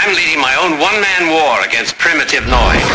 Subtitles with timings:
[0.00, 2.88] I'm leading my own one man war against primitive noise.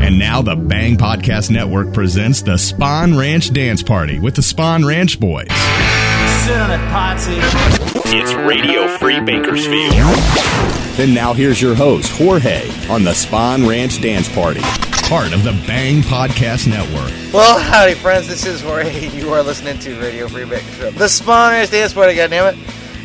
[0.00, 4.84] And now the Bang Podcast Network presents the Spawn Ranch Dance Party with the Spawn
[4.86, 5.48] Ranch Boys.
[8.10, 9.92] It's Radio Free Bakersfield.
[11.00, 14.60] And now here's your host, Jorge, on the Spawn Ranch Dance Party,
[15.08, 17.12] part of the Bang Podcast Network.
[17.34, 18.28] Well, howdy, friends.
[18.28, 19.08] This is Jorge.
[19.18, 20.94] You are listening to Radio Free Bakersfield.
[20.94, 22.56] The Spawn Ranch Dance Party, goddammit.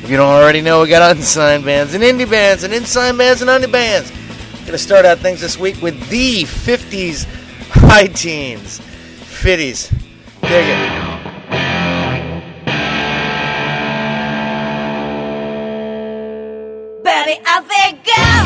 [0.04, 3.42] If you don't already know, we got unsigned bands and indie bands and unsigned bands
[3.42, 4.12] and indie bands.
[4.66, 7.24] Gonna start out things this week with the 50s
[7.70, 8.82] high teens.
[8.82, 9.90] Fitties.
[10.42, 11.24] Dig it.
[17.06, 18.43] Betty, I think go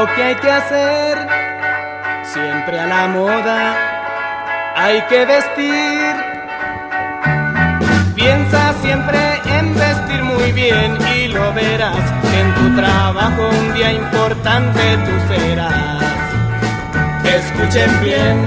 [0.00, 1.18] lo que hay que hacer.
[2.32, 3.60] Siempre a la moda
[4.76, 6.12] hay que vestir.
[8.14, 9.18] Piensa siempre
[9.58, 12.04] en vestir muy bien y lo verás
[12.38, 16.02] en tu trabajo un día importante tú serás.
[17.38, 18.46] Escuchen bien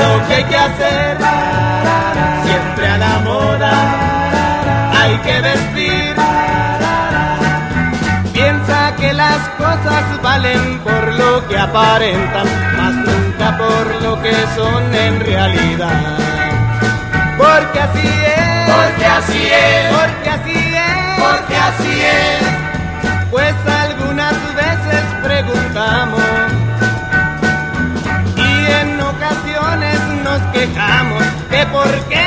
[0.00, 1.18] lo que hay que hacer.
[2.46, 3.72] Siempre a la moda
[5.00, 6.43] hay que vestir.
[9.26, 16.18] Las cosas valen por lo que aparentan, más nunca por lo que son en realidad.
[17.38, 18.70] Porque así es.
[18.74, 19.94] Porque así es.
[19.96, 20.96] Porque así es.
[21.24, 23.30] Porque así es.
[23.30, 23.54] Pues
[23.84, 26.22] algunas veces preguntamos
[28.36, 28.50] y
[28.80, 32.23] en ocasiones nos quejamos que por qué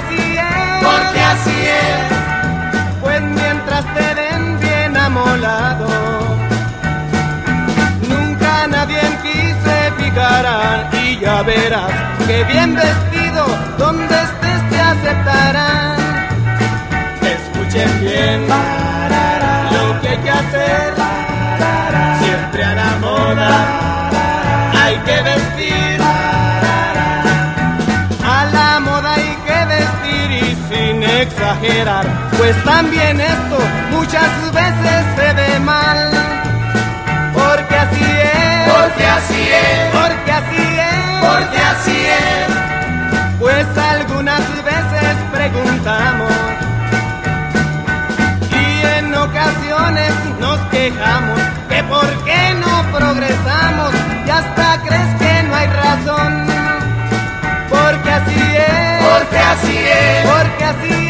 [0.00, 0.84] así es.
[0.84, 3.00] Porque así es.
[3.00, 5.88] Pues mientras te den bien amolado,
[8.08, 11.90] nunca nadie en ti se fijará y ya verás
[12.26, 13.44] que bien vestido
[13.78, 15.96] donde estés te aceptarán.
[17.36, 18.48] Escuchen bien
[19.72, 20.94] lo que hay que hacer,
[22.20, 23.99] siempre a la moda
[31.62, 32.06] exagerar,
[32.38, 33.58] pues también esto
[33.90, 36.10] muchas veces se ve mal.
[37.34, 39.90] Porque así es, Porque así es.
[39.92, 43.38] porque así es, Porque así es.
[43.38, 46.32] pues algunas veces preguntamos
[48.50, 53.90] y en ocasiones nos quejamos que por qué no progresamos
[54.26, 56.46] y hasta crees que no hay razón.
[57.70, 60.26] Porque así es, Porque así es.
[60.28, 61.09] porque así es,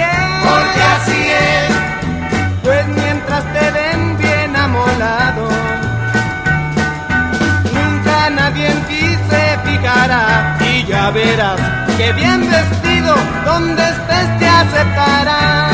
[10.91, 11.61] ya verás
[11.97, 15.71] que bien vestido donde estés te aceptarán.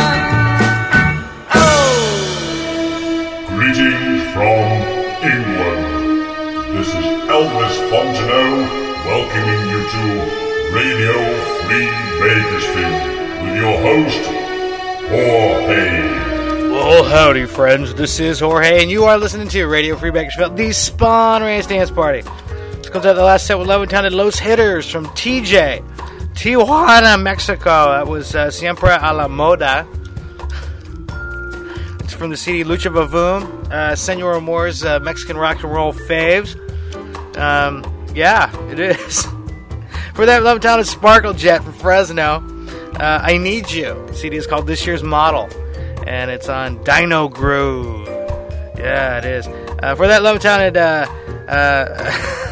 [1.55, 2.17] Oh.
[3.57, 4.67] Greetings from
[5.23, 5.85] England.
[6.77, 8.69] This is Elvis Fontenot
[9.07, 10.03] welcoming you to
[10.75, 11.15] Radio
[11.65, 11.89] Free
[12.21, 13.01] Bakersfield
[13.43, 14.23] with your host,
[15.09, 15.87] Jorge.
[16.73, 17.95] Well, howdy, friends.
[17.95, 21.91] This is Jorge, and you are listening to Radio Free Bakersfield, the Spawn Ranch Dance
[21.91, 22.23] Party.
[22.97, 25.87] Comes out the last set with Levittown and Los Hitters from TJ.
[26.33, 27.91] Tijuana, Mexico.
[27.91, 29.87] That was uh, Siempre a la Moda.
[32.03, 36.57] It's from the CD Lucha Vavoom, uh, Senor Amore's uh, Mexican rock and roll faves.
[37.37, 37.85] Um,
[38.15, 39.25] yeah, it is.
[40.15, 42.43] For that, Levittown is Sparkle Jet from Fresno.
[42.99, 44.07] Uh, I Need You.
[44.07, 45.51] The CD is called This Year's Model,
[46.07, 48.09] and it's on Dino Groove.
[48.79, 49.47] Yeah, it is.
[49.83, 51.07] Uh, for that low-talented uh,
[51.47, 52.43] uh,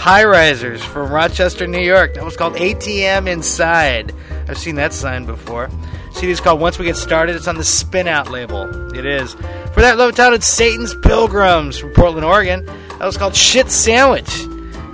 [0.00, 2.14] high risers from Rochester, New York.
[2.14, 4.14] That was called ATM Inside.
[4.48, 5.68] I've seen that sign before.
[6.14, 7.36] CD is called Once We Get Started.
[7.36, 8.96] It's on the Spin Out label.
[8.96, 9.34] It is.
[9.74, 12.64] For that low-talented Satan's Pilgrims from Portland, Oregon.
[12.64, 14.30] That was called Shit Sandwich.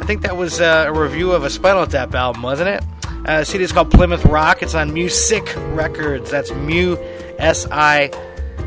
[0.00, 2.84] I think that was uh, a review of a Spinal Tap album, wasn't it?
[3.28, 4.60] Uh, CD is called Plymouth Rock.
[4.60, 6.32] It's on Musick Records.
[6.32, 6.96] That's Mu
[7.38, 8.10] S I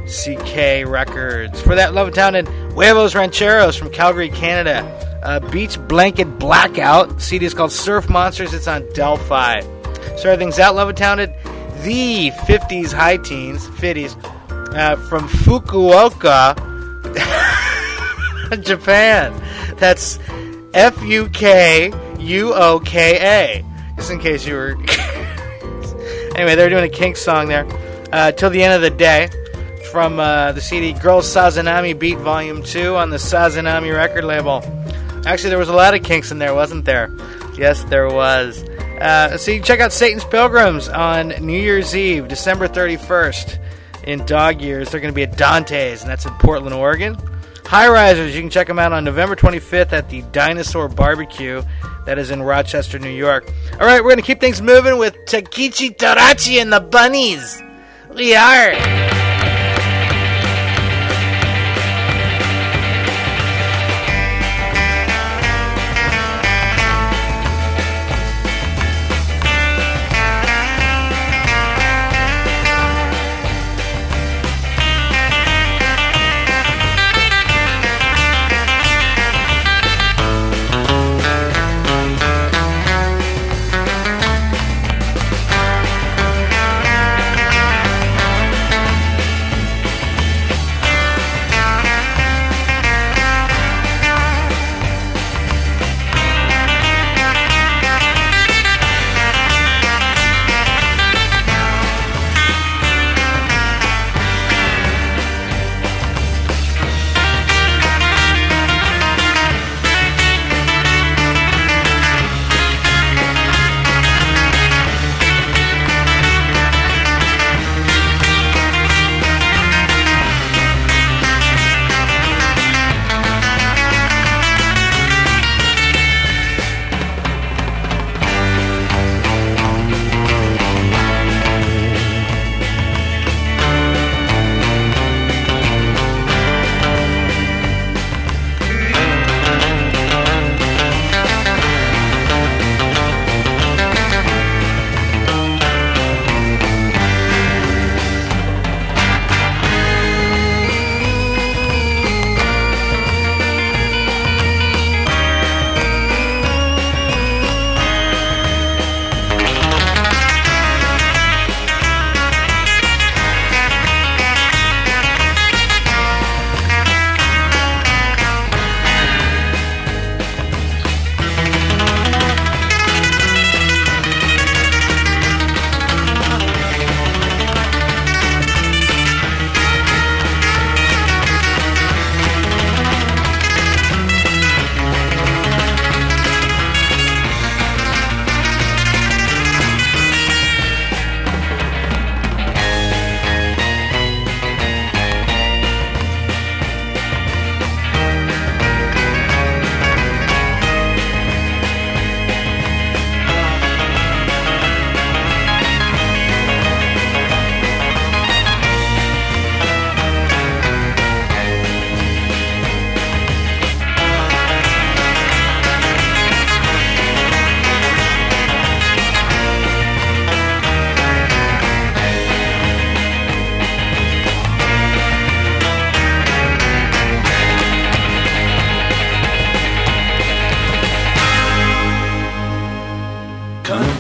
[0.08, 1.62] C K Records.
[1.62, 4.84] For that love talented Huevos Rancheros from Calgary, Canada.
[5.24, 7.22] Uh, Beach Blanket Blackout.
[7.22, 8.54] CD is called Surf Monsters.
[8.54, 9.62] It's on Del-Fi.
[10.16, 11.34] Starting things out, love talented
[11.84, 14.16] the 50s high teens, 50s,
[14.76, 16.56] uh, from Fukuoka,
[18.64, 19.34] Japan.
[19.78, 20.20] That's
[20.74, 23.18] F U K U O K
[23.62, 23.66] A.
[23.96, 24.72] Just in case you were.
[26.36, 27.68] anyway, they're doing a Kink song there.
[28.12, 29.30] Uh, Till the end of the day.
[29.92, 34.64] From uh, the CD Girls Sazanami Beat Volume 2 on the Sazanami record label.
[35.26, 37.10] Actually, there was a lot of kinks in there, wasn't there?
[37.58, 38.64] Yes, there was.
[38.64, 43.60] Uh, so you check out Satan's Pilgrims on New Year's Eve, December 31st
[44.04, 44.92] in dog years.
[44.92, 47.18] They're going to be at Dante's, and that's in Portland, Oregon.
[47.66, 51.64] High Risers, you can check them out on November 25th at the Dinosaur Barbecue.
[52.06, 53.52] That is in Rochester, New York.
[53.74, 57.62] All right, we're going to keep things moving with Takichi Tarachi and the Bunnies.
[58.14, 59.19] We are.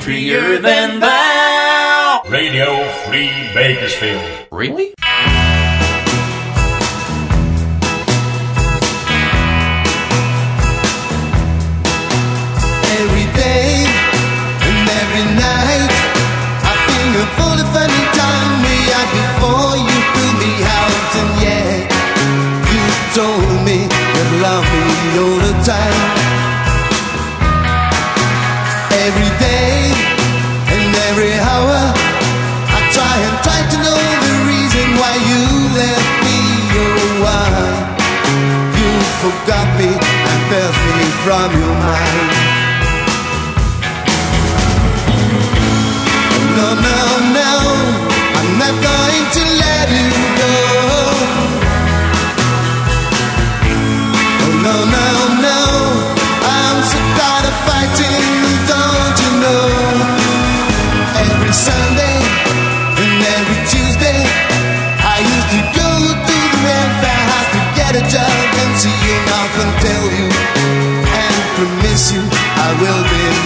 [0.09, 2.23] Countryer than thou.
[2.29, 4.47] Radio Free Bakersfield.
[4.51, 4.95] Really?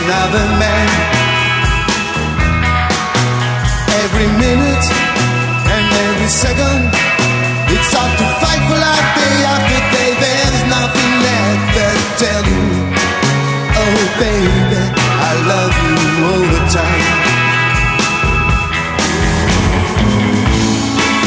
[0.04, 0.88] another man.
[4.04, 4.86] Every minute
[5.74, 6.82] and every second,
[7.72, 10.12] it's hard to fight for life day after day.
[10.24, 11.86] There's nothing left to
[12.24, 12.66] tell you,
[13.80, 14.82] oh baby,
[15.30, 15.96] I love you
[16.28, 17.08] all the time.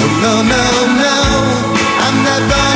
[0.02, 0.64] Oh, no, no,
[1.02, 1.16] no,
[2.04, 2.75] I'm not gonna.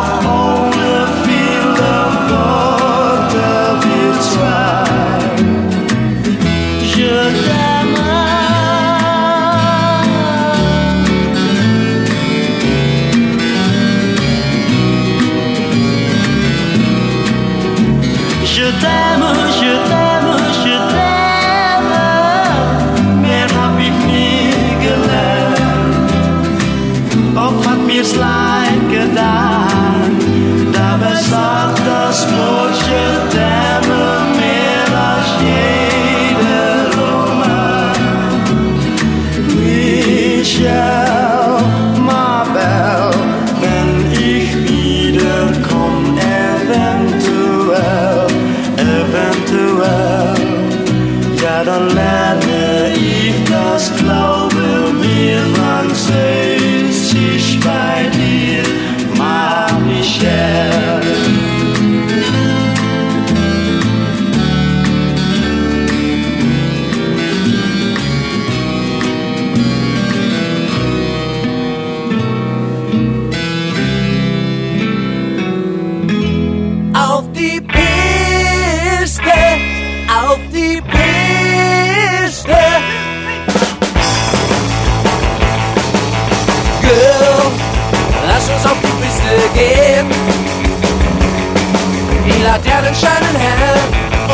[93.01, 93.79] scheinen hell,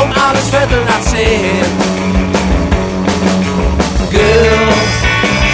[0.02, 1.68] um alles Viertel nach zehn.
[4.10, 4.68] Girl,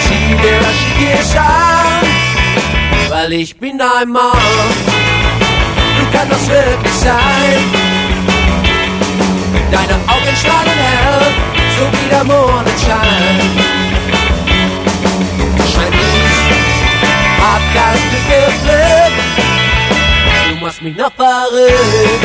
[0.03, 2.03] zieh dir das Schickes an,
[3.09, 4.75] weil ich bin dein Mann.
[5.97, 7.59] Du kannst das wirklich sein.
[9.71, 11.25] Deine Augen strahlen hell,
[11.77, 13.37] so wie der Mondenschein.
[15.71, 16.37] Schein ich,
[17.43, 18.65] hab das Glück
[20.49, 22.24] Du machst mich noch verrückt.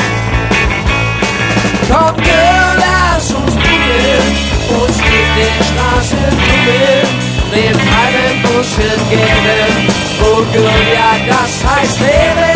[6.61, 7.09] Tummeln,
[7.53, 9.89] dem treiben Bullshit geben.
[10.23, 12.55] Oh, Girl, ja, das heißt Leben.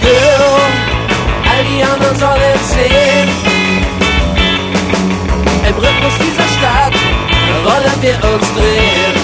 [0.00, 0.60] Girl,
[1.50, 3.28] all die anderen sollen sehen.
[5.68, 6.94] Im Rhythmus dieser Stadt
[7.64, 9.14] wollen wir uns drehen.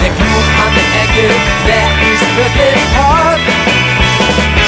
[0.00, 1.26] Der Clou an der Ecke,
[1.66, 3.42] der ist wirklich hot.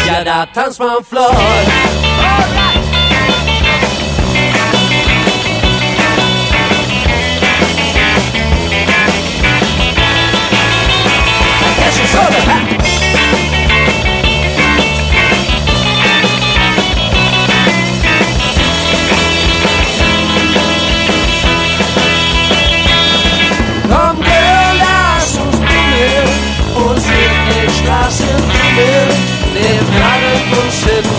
[0.06, 1.34] Ja, da tanzt man flott.
[2.74, 2.79] Es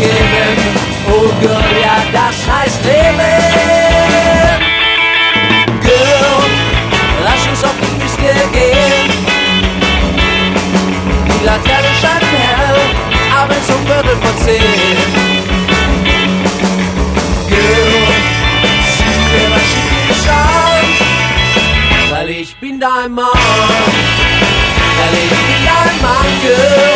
[0.01, 0.57] geben.
[1.07, 3.50] Oh Girl, ja, das heißt Leben.
[14.11, 14.61] Stempel von 10.
[17.49, 18.09] Genug,
[19.49, 20.89] Maschinen geschaut,
[22.11, 23.27] weil ich bin dein Mann,
[24.97, 26.90] weil ich bin dein Mann, girl.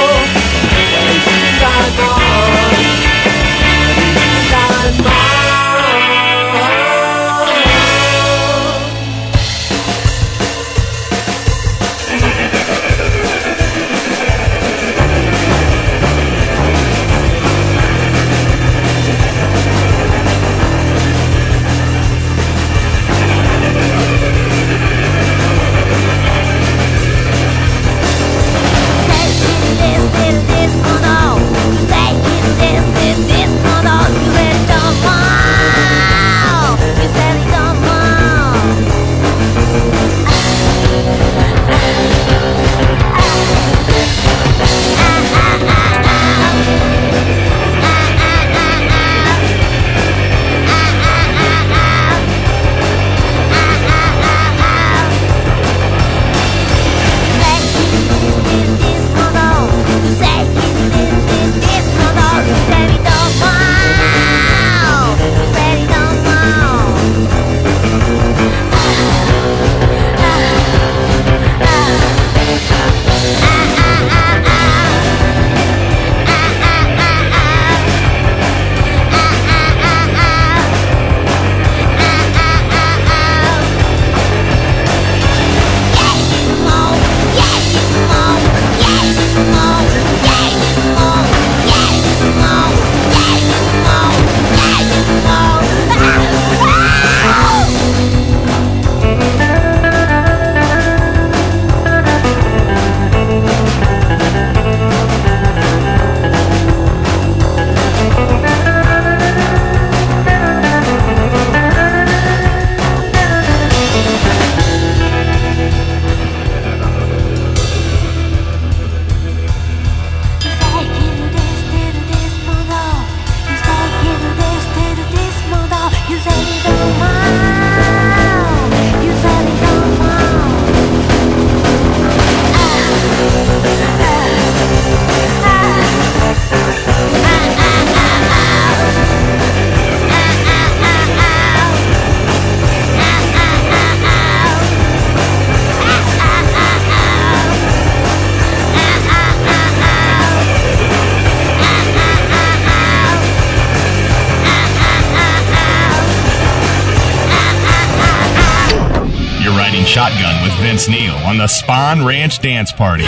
[159.95, 163.05] Shotgun with Vince Neil on the Spawn Ranch Dance Party.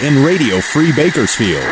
[0.00, 1.68] In Radio Free Bakersfield.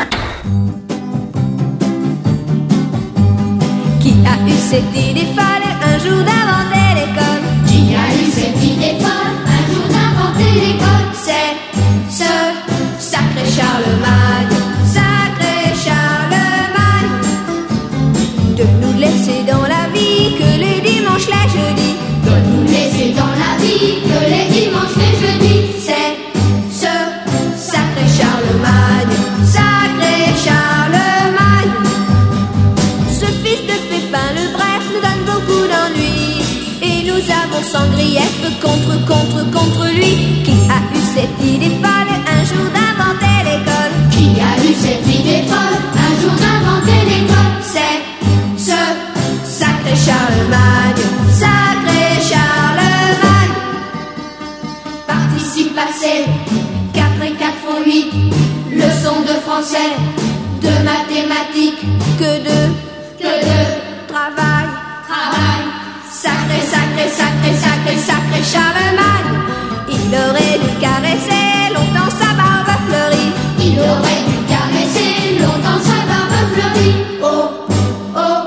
[3.99, 8.99] Qui a eu cette idée folle un jour d'inventer l'école Qui a eu cette idée
[8.99, 11.57] folle un jour d'inventer l'école C'est
[12.11, 12.31] ce
[12.99, 13.41] sacré
[37.63, 40.43] Charles grief contre, contre, contre lui.
[40.43, 43.93] Qui a eu cette idée folle un jour d'inventer l'école?
[44.11, 47.53] Qui a eu cette idée folle un jour d'inventer l'école?
[47.61, 47.99] C'est
[48.57, 48.79] ce
[49.43, 53.55] sacré Charlemagne, sacré Charlemagne.
[55.07, 56.25] Participe passé,
[56.93, 58.13] 4 et 4 font 8.
[58.71, 59.93] Leçon de français,
[60.61, 61.81] de mathématiques,
[62.19, 62.76] Que de
[66.97, 69.31] Sacré, sacré, sacré, Charlemagne.
[69.87, 73.33] Il aurait dû caresser longtemps sa barbe fleurie.
[73.59, 76.95] Il aurait dû caresser longtemps sa barbe fleurie.
[77.21, 77.49] Oh,
[78.15, 78.39] oh,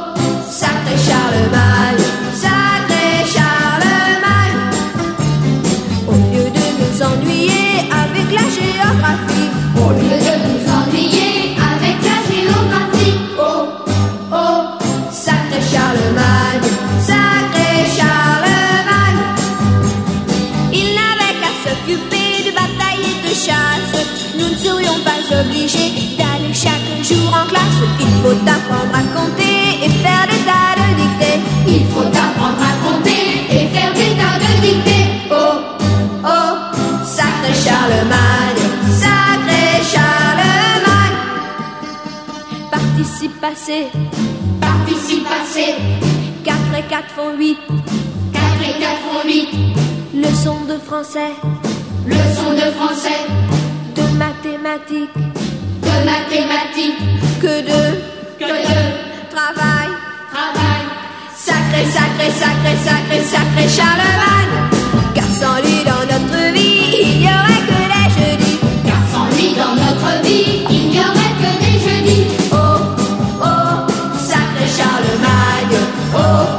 [0.51, 4.59] sacré Charlemagne, sacré Charlemagne.
[6.09, 10.50] Au lieu de nous ennuyer avec la géographie, Au lieu de
[25.77, 27.81] d'aller chaque jour en classe.
[28.01, 31.41] Il faut apprendre à compter et faire des tas de dictées.
[31.69, 35.07] Il faut apprendre à compter et faire des tas de dictées.
[35.31, 35.35] Oh,
[36.25, 36.53] oh,
[37.05, 38.63] sacré Charlemagne,
[38.99, 41.19] sacré Charlemagne.
[42.71, 43.87] Participe passé,
[44.61, 45.75] Participe passé,
[46.45, 47.59] 4 et 4 font 8.
[48.33, 49.49] 4 et 4 font 8.
[50.15, 51.33] Leçon de français,
[52.07, 53.27] Leçon de français,
[53.95, 55.30] de mathématiques,
[56.01, 56.99] de mathématiques,
[57.41, 57.83] que de
[58.39, 58.81] que de
[59.35, 59.89] travail.
[60.33, 60.83] travail.
[61.37, 64.57] Sacré, sacré, sacré, sacré, sacré Charlemagne.
[65.15, 68.59] Car sans lui dans notre vie, il n'y aurait que des jeudis.
[68.87, 72.27] Car sans lui dans notre vie, il n'y aurait que des jeudis.
[72.53, 72.57] Oh,
[73.43, 73.93] oh,
[74.31, 75.79] sacré Charlemagne.
[76.15, 76.50] Oh, oh,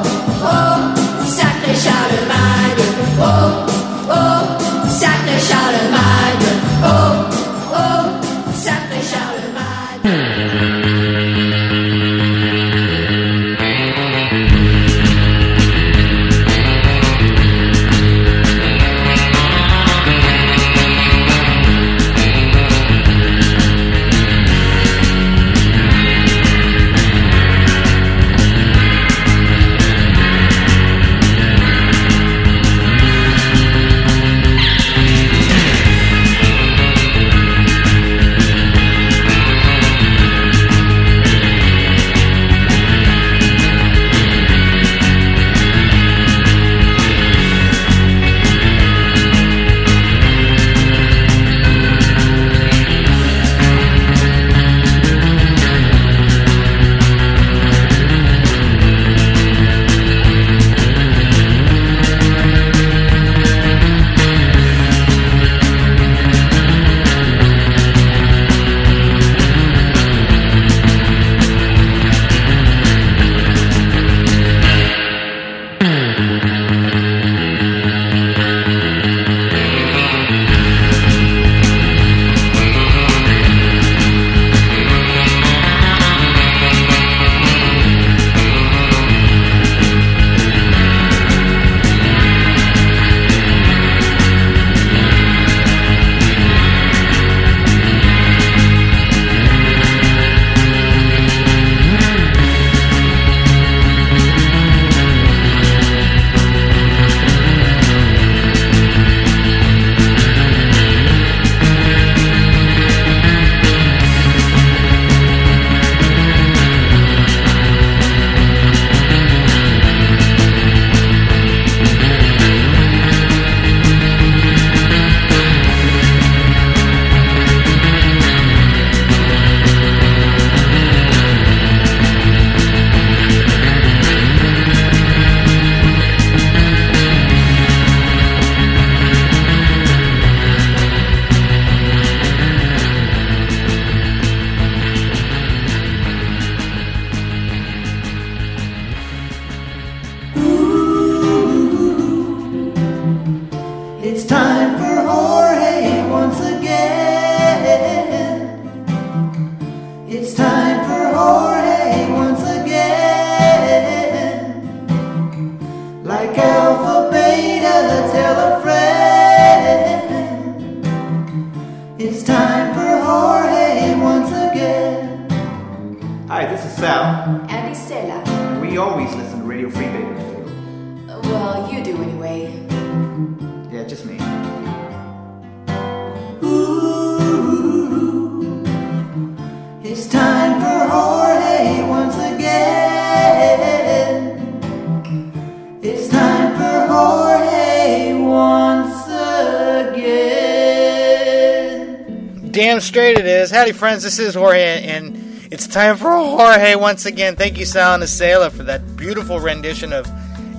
[202.52, 203.50] Damn straight it is.
[203.50, 204.04] Howdy, friends.
[204.04, 207.38] This is Jorge, and it's time for Jorge once again.
[207.38, 210.06] Thank you, Sal and Asela, for that beautiful rendition of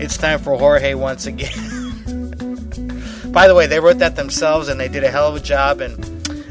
[0.00, 1.52] It's Time for Jorge Once Again.
[3.32, 5.82] By the way, they wrote that themselves, and they did a hell of a job.
[5.82, 5.98] And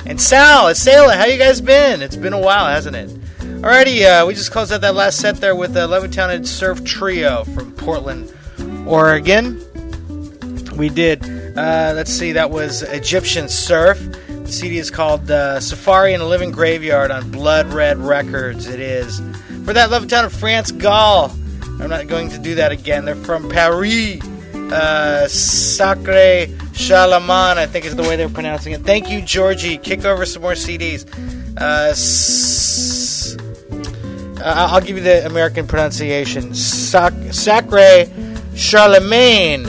[0.05, 2.03] and Sal, Asela, how you guys been?
[2.03, 3.09] It's been a while, hasn't it?
[3.61, 7.45] Alrighty, uh, we just closed out that last set there with the Levittown Surf Trio
[7.45, 8.31] from Portland,
[8.85, 9.59] Oregon.
[10.77, 11.23] We did.
[11.57, 13.99] Uh, let's see, that was Egyptian Surf.
[14.51, 18.67] The CD is called uh, Safari in a Living Graveyard on Blood Red Records.
[18.67, 19.19] It is.
[19.63, 21.31] For that Levittown of France Gall.
[21.79, 23.05] I'm not going to do that again.
[23.05, 24.19] They're from Paris.
[24.53, 28.81] Uh, Sacre Charlemagne, I think is the way they're pronouncing it.
[28.81, 29.77] Thank you, Georgie.
[29.77, 31.05] Kick over some more CDs.
[31.57, 33.37] Uh, s-
[34.41, 36.53] uh, I'll give you the American pronunciation.
[36.53, 38.03] Sac- Sacre
[38.53, 39.65] Charlemagne.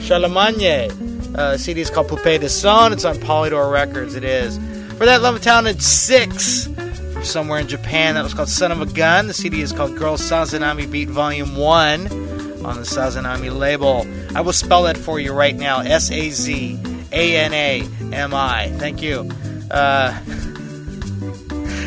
[0.00, 1.13] Charlemagne.
[1.34, 2.92] Uh, CD is called Poupée de Son.
[2.92, 4.14] It's on Polydor Records.
[4.14, 4.56] It is.
[4.96, 8.86] For that Love Talented 6 from somewhere in Japan, that was called Son of a
[8.86, 9.26] Gun.
[9.26, 12.06] The CD is called Girl Sazanami Beat Volume 1
[12.64, 14.06] on the Sazanami label.
[14.36, 16.78] I will spell that for you right now S A Z
[17.10, 17.82] A N A
[18.12, 18.68] M I.
[18.78, 19.28] Thank you.
[19.70, 20.12] Uh,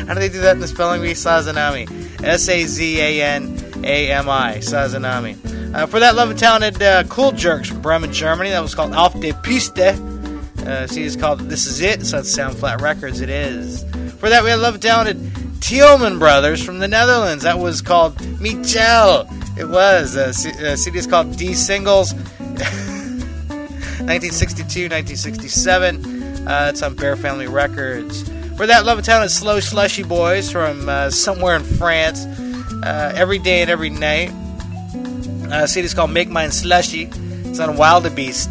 [0.06, 1.12] how do they do that in the spelling bee?
[1.12, 2.22] Sazanami.
[2.22, 4.58] S A Z A N A M I.
[4.58, 5.57] Sazanami.
[5.74, 8.94] Uh, for that love and talented uh, Cool Jerks from Bremen, Germany, that was called
[8.94, 9.78] Auf de Piste.
[9.78, 12.00] Uh, see, it's called This Is It.
[12.00, 13.20] It's on Sound Flat Records.
[13.20, 13.84] It is.
[14.18, 15.18] For that, we had love and talented
[15.60, 17.44] Tielman Brothers from the Netherlands.
[17.44, 19.28] That was called Michel.
[19.58, 20.16] It was.
[20.16, 22.14] Uh, C- uh, CD is called D Singles.
[24.08, 26.48] 1962, 1967.
[26.48, 28.22] Uh, it's on Bear Family Records.
[28.56, 32.24] For that, Love and Talented Slow Slushy Boys from uh, somewhere in France.
[32.82, 34.30] Uh, every day and every night.
[35.50, 37.08] Uh, CD is called Make Mine Slushy.
[37.46, 38.50] It's on Wildebeest.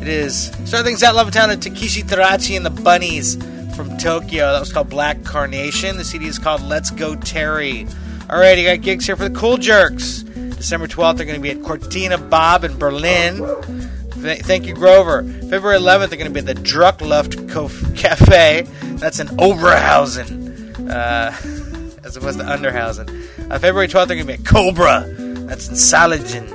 [0.00, 0.46] It is.
[0.64, 3.36] Start things out, Love and Talented Takeshi Terauchi and the Bunnies
[3.76, 4.52] from Tokyo.
[4.52, 5.96] That was called Black Carnation.
[5.96, 7.86] The CD is called Let's Go Terry.
[8.28, 10.22] Alright, you got gigs here for the Cool Jerks.
[10.22, 13.38] December 12th, they're going to be at Cortina Bob in Berlin.
[14.10, 15.22] Thank you, Grover.
[15.22, 18.62] February 11th, they're going to be at the Druckluft Cafe.
[18.96, 23.50] That's in Oberhausen, uh, as opposed to Underhausen.
[23.50, 25.23] Uh, February 12th, they're going to be at Cobra.
[25.46, 26.50] That's in Solingen.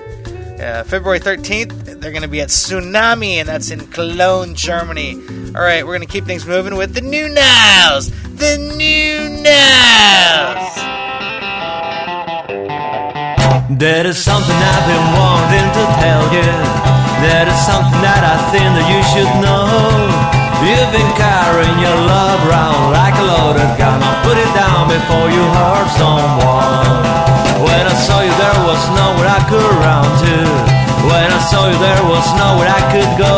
[0.60, 5.16] Uh, February 13th, they're going to be at Tsunami, and that's in Cologne, Germany.
[5.56, 8.12] All right, we're going to keep things moving with the new nows.
[8.36, 10.74] The new nows.
[13.80, 16.50] There is something I've been wanting to tell you.
[17.24, 19.70] There is something that I think that you should know.
[20.66, 24.04] You've been carrying your love around like a loaded gun.
[24.04, 27.29] I'll put it down before you hurt someone.
[27.60, 30.36] When I saw you, there was nowhere I could run to.
[31.12, 33.36] When I saw you, there was nowhere I could go.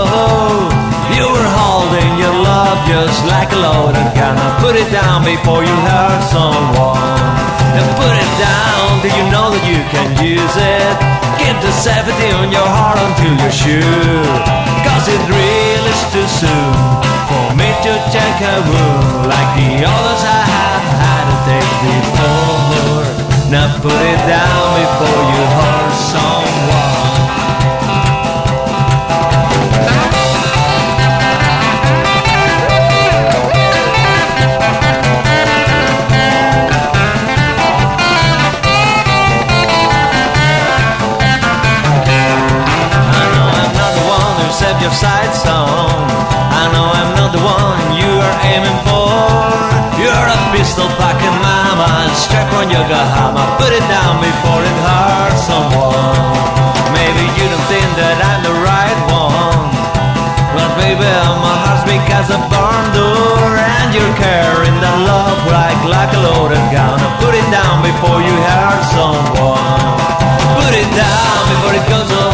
[1.17, 4.37] You were holding your love just like a loaded gun.
[4.37, 7.41] I'll put it down before you hurt someone.
[7.73, 10.95] And put it down, do you know that you can use it?
[11.41, 14.61] Give the safety on your heart until you're sure.
[14.85, 16.73] Cause it really is too soon
[17.25, 20.70] for me to check a wound like the others I have
[23.51, 27.11] Now put it down before you hurt someone.
[43.11, 45.91] I know I'm not the one who set your sights on.
[46.55, 49.11] I know I'm not the one you are aiming for.
[49.99, 51.50] You're a pistol packing mama,
[52.15, 53.43] strap on your Gahama.
[53.57, 56.35] Put it down before it hurts someone.
[56.95, 59.71] Maybe you don't think that I'm the right one.
[60.51, 65.79] But baby, my heart's big as a barn door And you're carrying that love like,
[65.87, 69.95] like a loaded gun Put it down before you hurt someone
[70.59, 72.30] Put it down before it goes up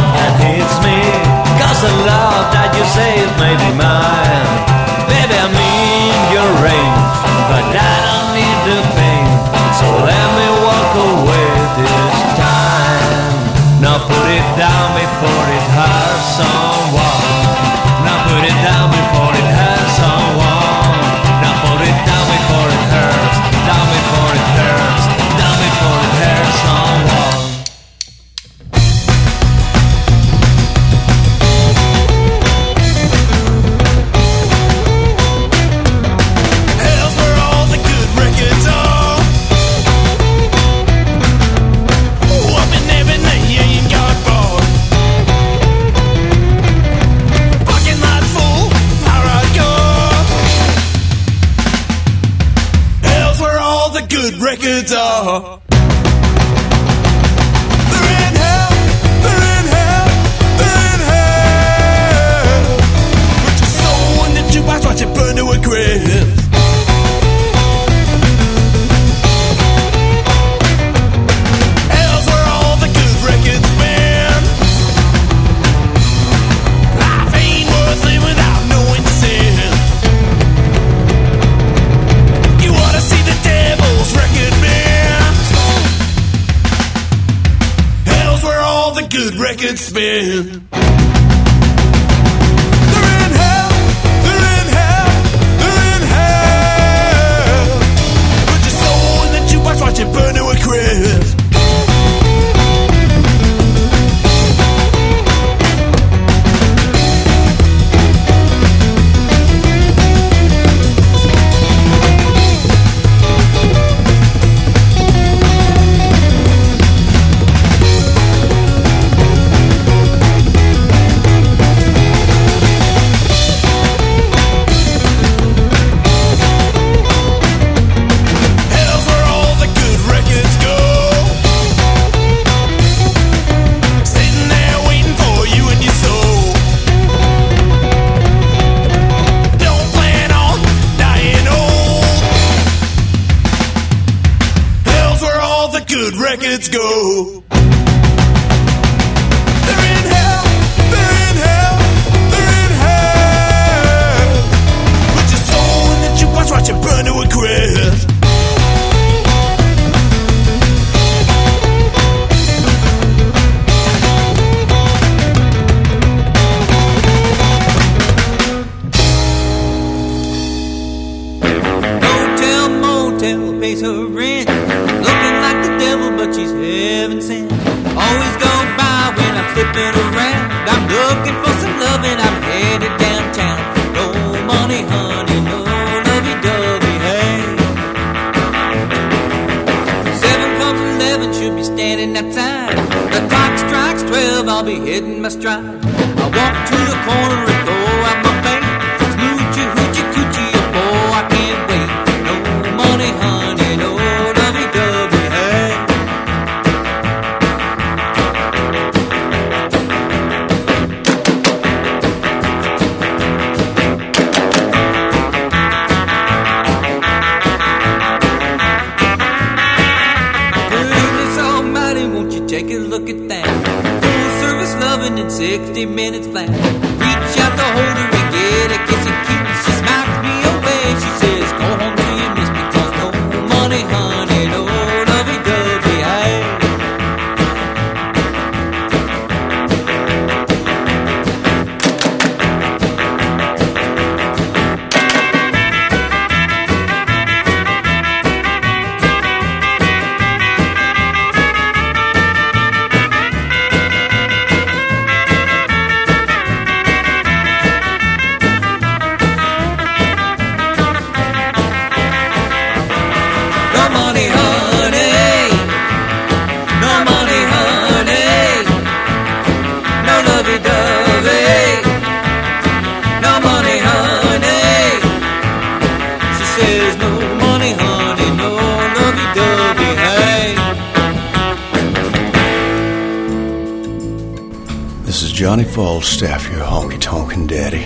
[285.98, 287.86] old staff your honky tonkin' daddy.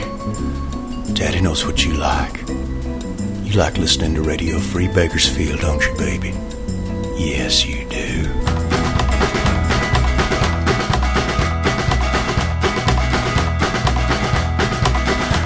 [1.13, 2.45] Daddy knows what you like.
[3.45, 6.33] You like listening to Radio Free Bakersfield, don't you, baby?
[7.17, 8.27] Yes, you do.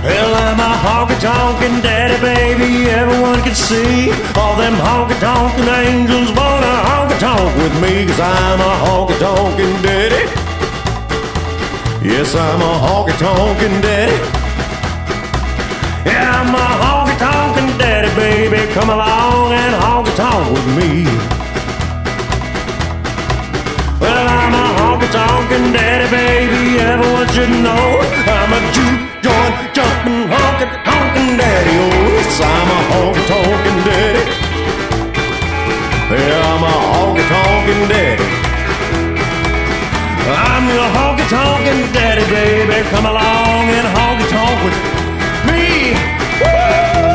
[0.01, 4.09] Well, I'm a honky tonkin' daddy, baby, everyone can see.
[4.39, 9.81] All them honky tonkin' angels wanna honky tonk with me, cause I'm a honky tonkin'
[9.83, 10.44] daddy.
[12.05, 14.13] Yes, I'm a honky tonkin' daddy.
[16.05, 18.71] Yeah, I'm a honky tonkin' daddy, baby.
[18.73, 21.09] Come along and honky tonk with me.
[23.97, 26.77] Well, I'm a honky tonkin' daddy, baby.
[26.77, 27.97] Everyone should know
[28.37, 31.73] I'm a juke joint jumpin' honky tonkin' daddy.
[31.73, 34.23] Oh, yes, I'm a honky tonkin' daddy.
[36.13, 38.25] Yeah, I'm a honky tonkin' daddy.
[40.25, 42.87] I'm your honky talking daddy, baby.
[42.89, 44.77] Come along and honky tonk with
[45.49, 45.93] me.
[46.41, 47.14] Woo!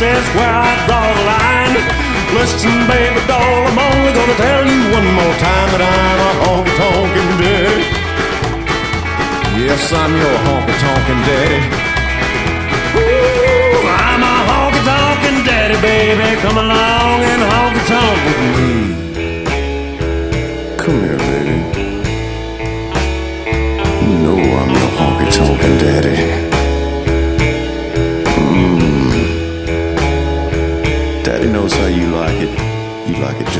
[0.00, 1.76] That's where I draw the line.
[2.34, 6.74] Listen, baby doll, I'm only gonna tell you one more time that I'm a honky
[6.80, 7.86] tonkin' daddy.
[9.62, 11.60] Yes, I'm your honky tonkin' daddy.
[12.98, 16.28] Ooh, I'm a honky tonkin' daddy, baby.
[16.42, 18.72] Come along and honky tonk with me.
[20.82, 21.56] Come here, baby.
[24.02, 26.51] You know I'm your honky tonkin' daddy.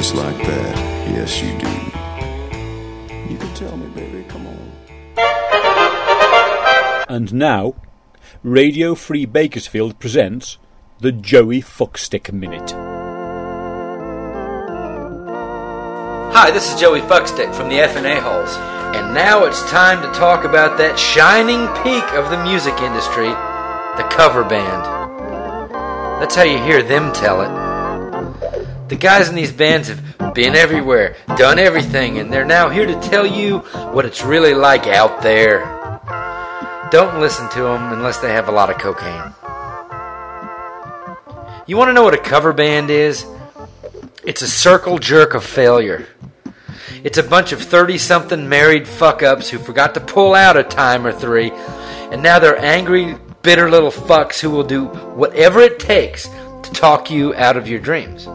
[0.03, 0.77] Just like that.
[1.15, 1.69] Yes, you do.
[3.33, 4.25] You can tell me, baby.
[4.29, 4.59] Come on.
[7.09, 7.77] And now,
[8.43, 10.59] Radio Free Bakersfield presents
[10.99, 12.73] the Joey Fuckstick Minute.
[16.35, 18.57] Hi, this is Joey Fuckstick from the F&A Halls,
[18.97, 24.09] and now it's time to talk about that shining peak of the music industry, the
[24.11, 24.83] cover band.
[26.21, 27.62] That's how you hear them tell it.
[28.89, 33.01] The guys in these bands have been everywhere, done everything, and they're now here to
[33.01, 33.59] tell you
[33.93, 35.61] what it's really like out there.
[36.91, 39.33] Don't listen to them unless they have a lot of cocaine.
[41.67, 43.25] You want to know what a cover band is?
[44.25, 46.07] It's a circle jerk of failure.
[47.03, 50.63] It's a bunch of 30 something married fuck ups who forgot to pull out a
[50.63, 55.79] time or three, and now they're angry, bitter little fucks who will do whatever it
[55.79, 58.29] takes to talk you out of your dreams.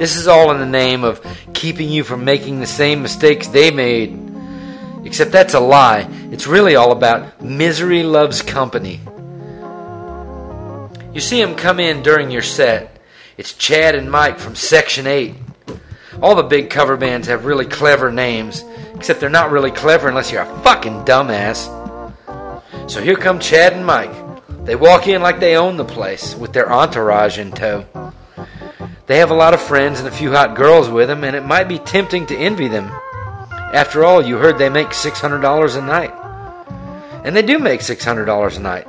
[0.00, 1.20] This is all in the name of
[1.52, 4.18] keeping you from making the same mistakes they made.
[5.04, 6.08] Except that's a lie.
[6.30, 9.02] It's really all about misery loves company.
[11.12, 12.98] You see them come in during your set.
[13.36, 15.34] It's Chad and Mike from Section 8.
[16.22, 20.32] All the big cover bands have really clever names, except they're not really clever unless
[20.32, 21.68] you're a fucking dumbass.
[22.90, 24.14] So here come Chad and Mike.
[24.64, 27.84] They walk in like they own the place, with their entourage in tow.
[29.10, 31.44] They have a lot of friends and a few hot girls with them, and it
[31.44, 32.92] might be tempting to envy them.
[33.50, 36.12] After all, you heard they make $600 a night.
[37.24, 38.86] And they do make $600 a night.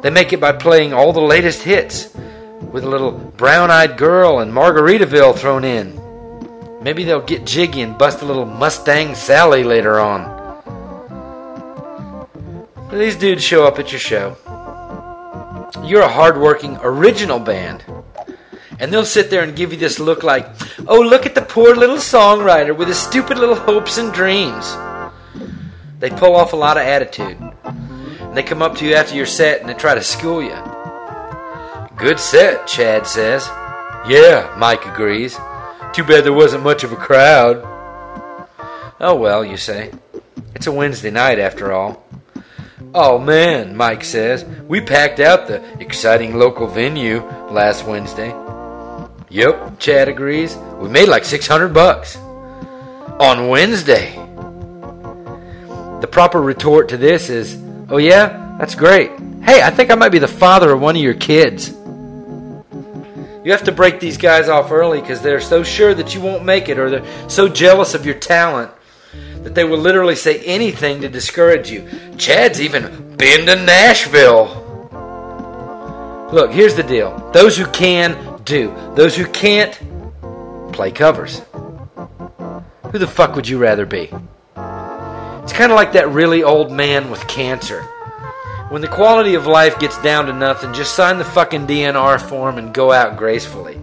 [0.00, 2.14] They make it by playing all the latest hits,
[2.70, 5.98] with a little brown eyed girl and Margaritaville thrown in.
[6.80, 10.22] Maybe they'll get jiggy and bust a little Mustang Sally later on.
[12.92, 14.36] These dudes show up at your show.
[15.82, 17.84] You're a hardworking original band.
[18.82, 20.44] And they'll sit there and give you this look like,
[20.88, 24.76] oh, look at the poor little songwriter with his stupid little hopes and dreams.
[26.00, 27.38] They pull off a lot of attitude.
[27.62, 30.58] And they come up to you after your set and they try to school you.
[31.96, 33.46] Good set, Chad says.
[34.08, 35.38] Yeah, Mike agrees.
[35.92, 37.62] Too bad there wasn't much of a crowd.
[38.98, 39.92] Oh well, you say.
[40.56, 42.04] It's a Wednesday night after all.
[42.92, 44.44] Oh man, Mike says.
[44.66, 48.34] We packed out the exciting local venue last Wednesday.
[49.32, 50.56] Yep, Chad agrees.
[50.78, 52.16] We made like 600 bucks.
[52.16, 54.14] On Wednesday.
[56.02, 57.56] The proper retort to this is,
[57.88, 59.10] oh yeah, that's great.
[59.42, 61.70] Hey, I think I might be the father of one of your kids.
[61.70, 66.44] You have to break these guys off early because they're so sure that you won't
[66.44, 68.70] make it or they're so jealous of your talent
[69.44, 71.88] that they will literally say anything to discourage you.
[72.18, 74.58] Chad's even been to Nashville.
[76.32, 78.74] Look, here's the deal those who can, do.
[78.94, 79.72] Those who can't,
[80.72, 81.40] play covers.
[82.90, 84.10] Who the fuck would you rather be?
[85.42, 87.82] It's kind of like that really old man with cancer.
[88.68, 92.58] When the quality of life gets down to nothing, just sign the fucking DNR form
[92.58, 93.80] and go out gracefully.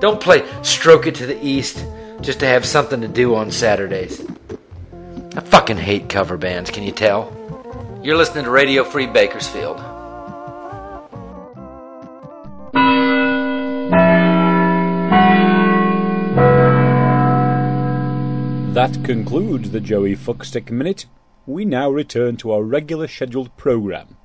[0.00, 1.84] Don't play stroke it to the east
[2.20, 4.24] just to have something to do on Saturdays.
[5.34, 7.34] I fucking hate cover bands, can you tell?
[8.02, 9.78] You're listening to Radio Free Bakersfield.
[18.88, 21.04] That concludes the Joey Fuckstick Minute.
[21.44, 24.16] We now return to our regular scheduled programme.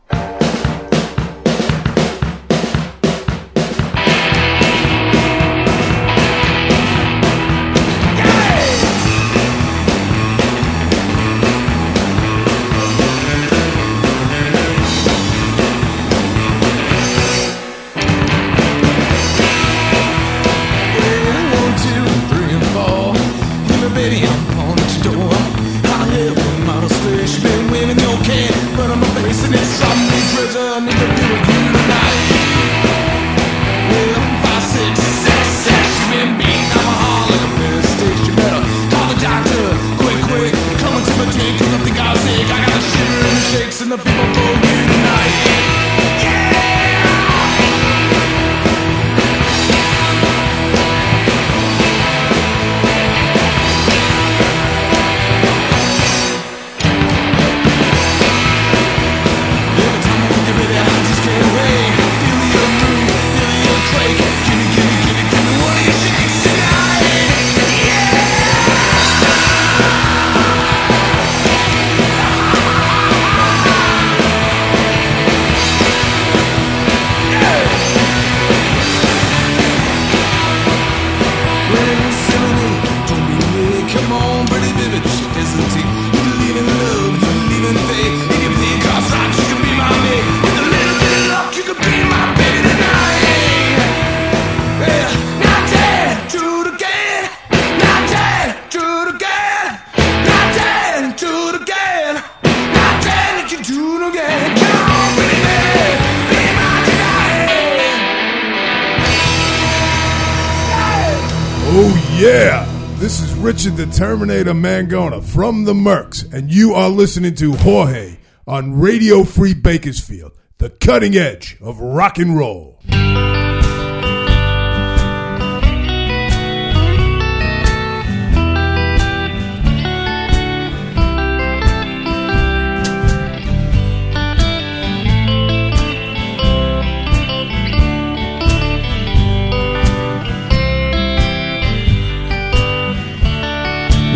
[114.03, 120.33] Terminator Mangona from the Mercs, and you are listening to Jorge on Radio Free Bakersfield,
[120.57, 122.81] the cutting edge of rock and roll.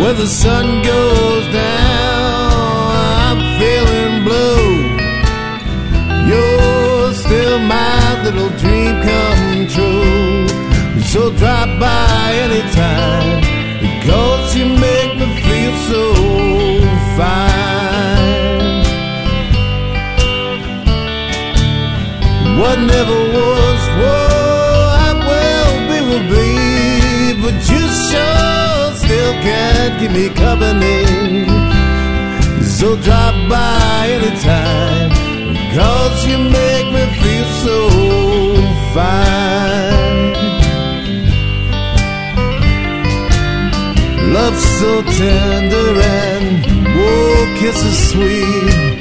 [0.00, 2.92] When the sun goes down,
[3.26, 4.68] I'm feeling blue.
[6.30, 10.46] You're still my little dream come true.
[11.02, 13.40] So drop by anytime,
[13.80, 16.02] because you make me feel so
[17.18, 18.68] fine.
[22.60, 24.30] What never was, what
[25.06, 26.48] I will be, will be,
[27.42, 28.77] but you still
[29.46, 31.04] can't give me company.
[32.78, 35.10] So drop by anytime,
[35.74, 37.78] cause you make me feel so
[38.94, 39.48] fine.
[44.32, 46.66] Love so tender and
[46.96, 48.98] whoa, kisses sweet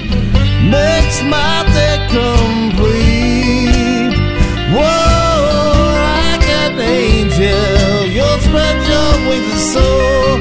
[0.71, 3.27] makes my day complete.
[4.73, 7.76] Whoa, like an angel,
[9.27, 10.39] your wings and soar.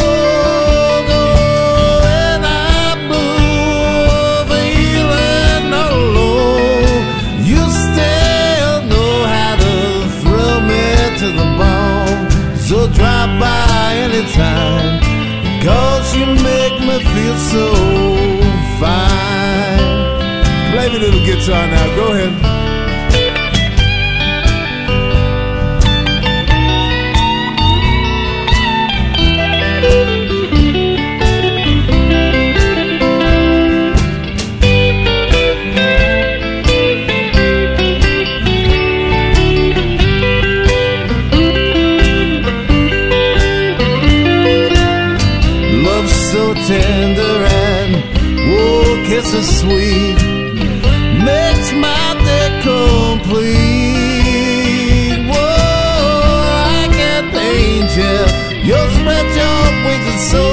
[1.10, 7.04] Oh, and I'm blue, feeling alone.
[7.50, 9.74] You still know how to
[10.22, 10.86] thrill me
[11.20, 12.30] to the bone.
[12.58, 15.02] So drop by anytime.
[15.64, 17.66] Cause you make me feel so
[18.80, 20.44] fine.
[20.72, 22.63] Play me a little guitar now, go ahead.
[49.34, 50.18] Kisses sweet
[51.26, 53.54] makes my day complete.
[55.28, 58.26] Whoa, like an angel,
[58.64, 60.53] you'll spread your wings and soar.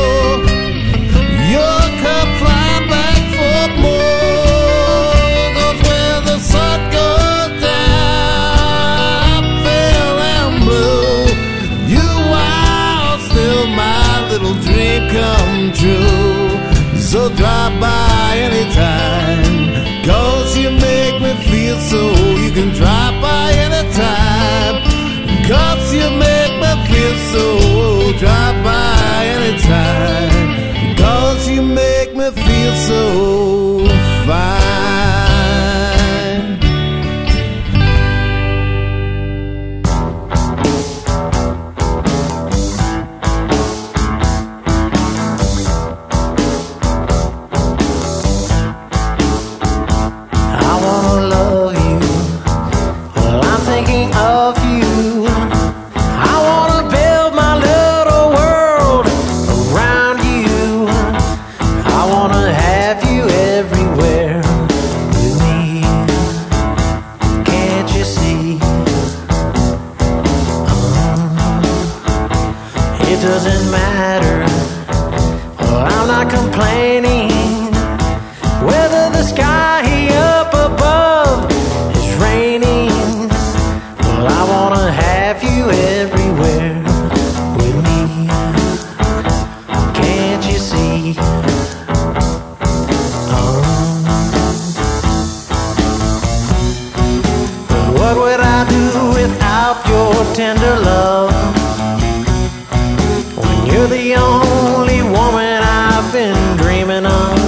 [104.51, 107.39] Only woman I've been dreaming of.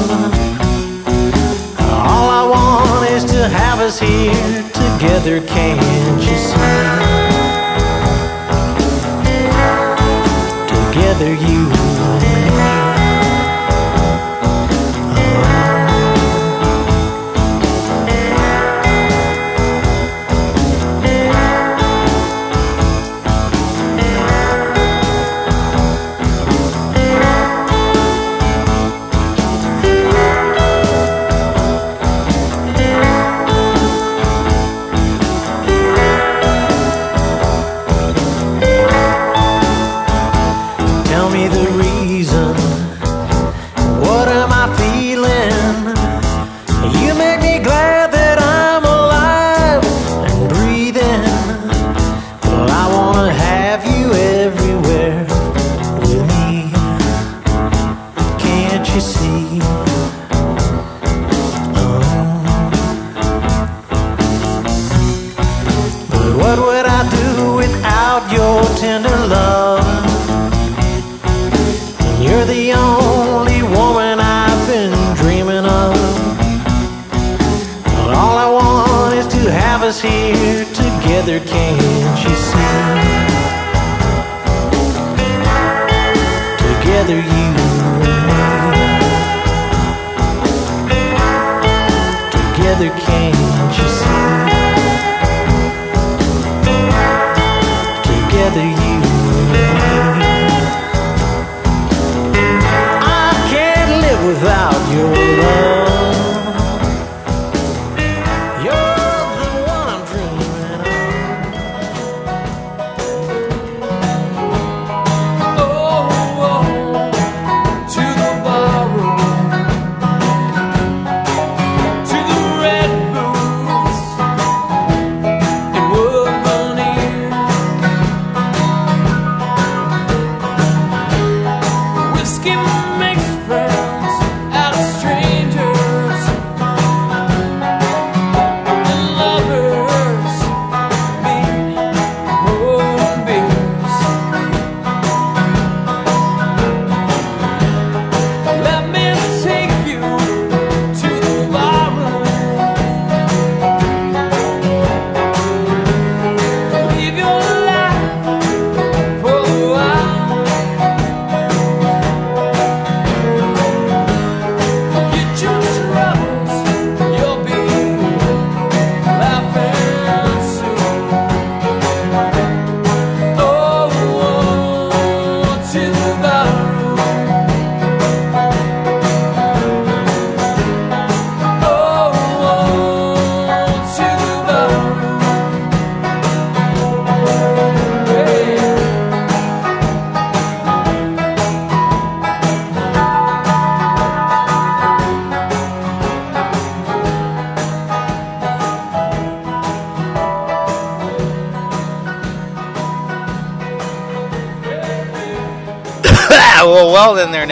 [1.91, 7.02] All I want is to have us here together, can't you see?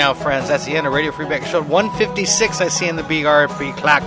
[0.00, 0.48] Now, friends.
[0.48, 1.60] That's the end of Radio Free Baker Show.
[1.60, 4.02] 156 I see in the BRB clock.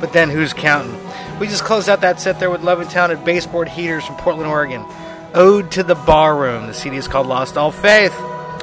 [0.00, 0.98] But then who's counting?
[1.38, 4.82] We just closed out that set there with Levittown at Baseboard Heaters from Portland, Oregon.
[5.34, 6.68] Ode to the Barroom.
[6.68, 8.14] The CD is called Lost All Faith.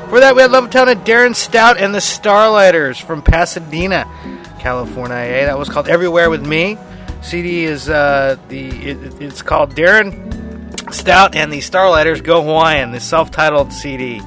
[0.09, 4.09] For that, we had Levittown at Darren Stout and the Starlighters from Pasadena,
[4.57, 5.15] California.
[5.15, 5.45] eh?
[5.45, 6.75] That was called Everywhere with Me.
[7.21, 12.99] CD is uh, the it, it's called Darren Stout and the Starlighters Go Hawaiian, the
[12.99, 14.23] self-titled CD.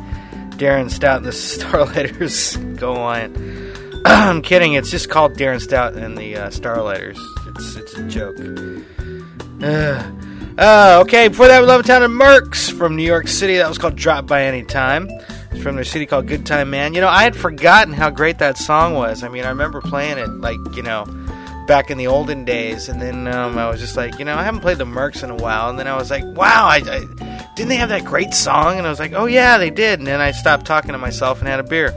[0.60, 3.72] Darren Stout and the Starlighters Go on.
[4.04, 4.74] I'm kidding.
[4.74, 7.18] It's just called Darren Stout and the uh, Starlighters.
[7.46, 8.36] It's it's a joke.
[9.62, 10.10] Uh,
[10.58, 13.56] uh, okay, before that, we love Town of Mercs from New York City.
[13.56, 15.08] That was called Drop by Any Time.
[15.50, 16.92] It's from their city called Good Time Man.
[16.92, 19.24] You know, I had forgotten how great that song was.
[19.24, 21.06] I mean, I remember playing it like you know
[21.66, 24.42] back in the olden days, and then um, I was just like, you know, I
[24.42, 27.39] haven't played the Mercs in a while, and then I was like, wow, I, I
[27.60, 28.78] didn't they have that great song?
[28.78, 29.98] And I was like, oh yeah, they did.
[29.98, 31.92] And then I stopped talking to myself and had a beer.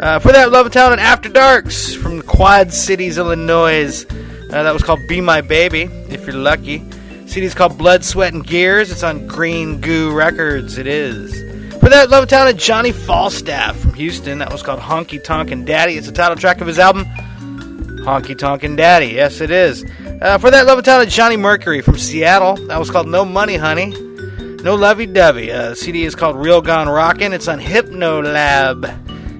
[0.00, 4.06] Uh, for that, Love Town and After Darks from Quad Cities, Illinois.
[4.08, 6.82] Uh, that was called Be My Baby, if you're lucky.
[7.26, 8.90] CD's called Blood, Sweat, and Gears.
[8.90, 10.78] It's on Green Goo Records.
[10.78, 11.42] It is.
[11.74, 14.38] For that, Love Town and Johnny Falstaff from Houston.
[14.38, 15.98] That was called Honky Tonkin' Daddy.
[15.98, 17.04] It's the title track of his album,
[18.00, 19.08] Honky Tonkin' Daddy.
[19.08, 19.84] Yes, it is.
[20.22, 22.56] Uh, for that, Love Town and Johnny Mercury from Seattle.
[22.68, 24.05] That was called No Money, Honey.
[24.66, 25.52] No lovey dovey.
[25.52, 27.32] Uh, CD is called Real Gone Rockin'.
[27.32, 28.84] It's on Hypno Lab.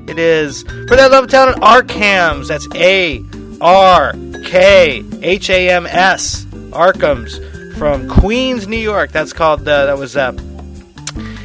[0.09, 0.63] It is.
[0.63, 2.47] For that Love Town and Arkhams.
[2.47, 3.25] That's A
[3.61, 4.13] R
[4.45, 6.45] K H A M S.
[6.71, 9.11] Arkhams from Queens, New York.
[9.11, 9.63] That's called.
[9.63, 10.17] Uh, that was.
[10.17, 10.31] Uh,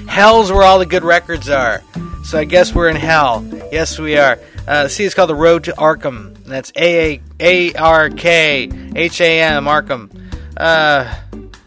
[0.07, 1.82] Hell's where all the good records are.
[2.23, 3.43] So I guess we're in hell.
[3.71, 4.38] Yes, we are.
[4.67, 6.38] Uh, the CD is called The Road to Arkham.
[6.43, 10.11] That's A A A R K H A M Arkham.
[10.55, 11.11] Uh,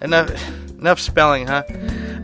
[0.00, 0.30] enough
[0.78, 1.64] enough spelling, huh?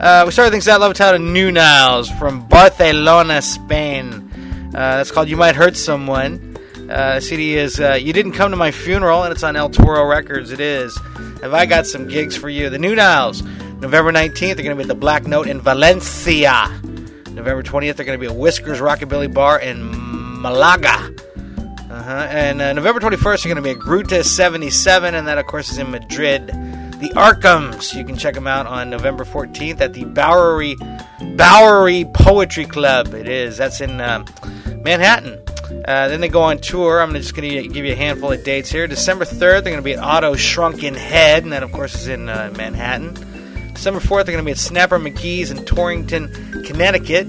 [0.00, 4.30] Uh, we started things out love out of Nu Niles from Barcelona, Spain.
[4.68, 6.56] Uh, that's called You Might Hurt Someone.
[6.88, 10.06] Uh, CD is uh, You Didn't Come to My Funeral, and it's on El Toro
[10.06, 10.52] Records.
[10.52, 10.96] It is.
[11.42, 12.70] Have I got some gigs for you?
[12.70, 16.80] The Nu Niles, November 19th, they're going to be at the Black Note in Valencia.
[17.32, 21.14] November 20th, they're going to be at Whiskers Rockabilly Bar in Malaga.
[21.90, 22.26] Uh-huh.
[22.30, 25.70] And uh, November 21st, they're going to be at Gruta 77, and that, of course,
[25.70, 26.50] is in Madrid.
[27.00, 30.76] The Arkhams, you can check them out on November 14th at the Bowery
[31.34, 33.14] Bowery Poetry Club.
[33.14, 33.56] It is.
[33.56, 34.26] That's in uh,
[34.82, 35.42] Manhattan.
[35.86, 37.00] Uh, then they go on tour.
[37.00, 38.86] I'm just going to give you a handful of dates here.
[38.86, 42.08] December 3rd, they're going to be at Otto's Shrunken Head, and that, of course, is
[42.08, 43.14] in uh, Manhattan.
[43.72, 47.26] December 4th, they're going to be at Snapper McGee's in Torrington, Connecticut.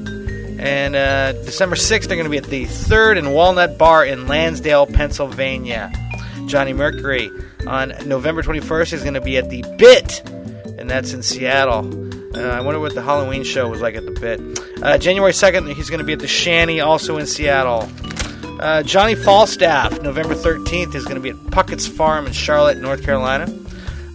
[0.60, 4.28] And uh, December 6th, they're going to be at the Third and Walnut Bar in
[4.28, 5.94] Lansdale, Pennsylvania.
[6.52, 7.32] Johnny Mercury
[7.66, 10.22] on November 21st is going to be at the Bit
[10.78, 11.88] and that's in Seattle.
[12.36, 14.84] Uh, I wonder what the Halloween show was like at the Bit.
[14.84, 17.90] Uh, January 2nd, he's going to be at the Shanty, also in Seattle.
[18.60, 23.02] Uh, Johnny Falstaff, November 13th, is going to be at Puckett's Farm in Charlotte, North
[23.04, 23.44] Carolina.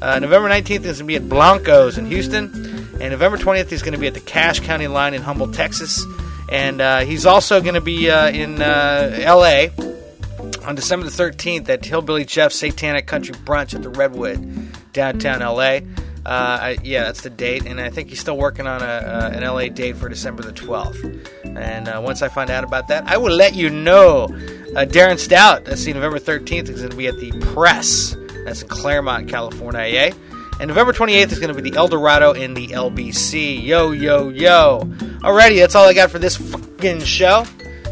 [0.03, 2.53] Uh, November 19th is going to be at Blanco's in Houston.
[3.01, 6.05] And November 20th, he's going to be at the Cache County line in Humboldt, Texas.
[6.51, 9.68] And uh, he's also going to be uh, in LA
[10.67, 15.81] on December the 13th at Hillbilly Jeff's Satanic Country Brunch at the Redwood, downtown LA.
[16.27, 19.45] Uh, yeah, that's the date, and I think he's still working on a, uh, an
[19.45, 21.25] LA date for December the 12th.
[21.57, 24.25] And uh, once I find out about that, I will let you know.
[24.25, 28.17] Uh, Darren Stout, that's the November 13th, is going to be at the Press.
[28.45, 29.81] That's in Claremont, California.
[29.81, 30.12] eh?
[30.59, 33.62] And November 28th is going to be the El Dorado in the LBC.
[33.62, 34.81] Yo, yo, yo.
[35.21, 37.45] Alrighty, that's all I got for this fucking show.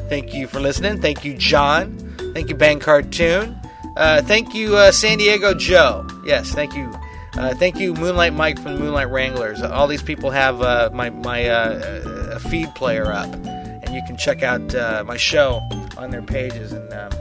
[0.08, 1.00] Thank you for listening.
[1.00, 2.03] Thank you, John.
[2.34, 3.58] Thank you, Bang Cartoon.
[3.96, 6.04] Uh, thank you, uh, San Diego Joe.
[6.26, 6.92] Yes, thank you.
[7.34, 9.62] Uh, thank you, Moonlight Mike from Moonlight Wranglers.
[9.62, 14.42] All these people have uh, my my uh, feed player up, and you can check
[14.42, 15.60] out uh, my show
[15.96, 16.72] on their pages.
[16.72, 17.12] And um,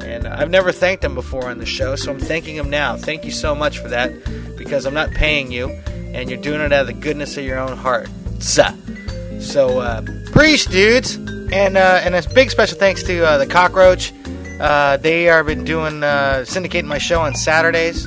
[0.00, 2.96] and I've never thanked them before on the show, so I'm thanking them now.
[2.96, 4.12] Thank you so much for that,
[4.56, 5.70] because I'm not paying you,
[6.14, 8.08] and you're doing it out of the goodness of your own heart.
[8.38, 10.02] So, uh,
[10.32, 11.16] preach, dudes,
[11.52, 14.12] and and a big special thanks to the Cockroach.
[14.60, 18.06] Uh, they are been doing uh, syndicating my show on Saturdays,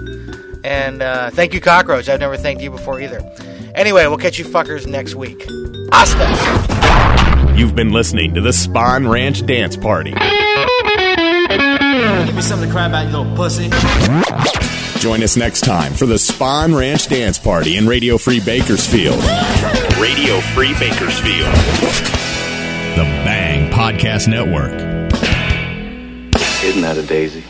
[0.64, 2.08] and uh, thank you, Cockroach.
[2.10, 3.20] I've never thanked you before either.
[3.76, 5.46] Anyway, we'll catch you fuckers next week.
[5.92, 7.54] Hasta.
[7.58, 10.12] You've been listening to the Spahn Ranch Dance Party.
[12.26, 13.70] Give me something to cry about, you little pussy.
[15.00, 19.20] Join us next time for the Spahn Ranch Dance Party in Radio Free Bakersfield.
[20.00, 21.54] Radio Free Bakersfield.
[22.96, 25.05] The Bang Podcast Network.
[26.66, 27.44] Isn't that a daisy?